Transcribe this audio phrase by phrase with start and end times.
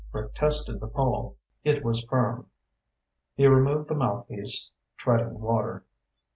[0.11, 1.37] Rick tested the pole.
[1.63, 2.47] It was firm.
[3.35, 5.83] He removed the mouthpiece, treading water.